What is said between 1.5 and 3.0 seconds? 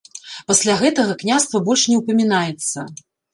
больш не ўпамінаецца.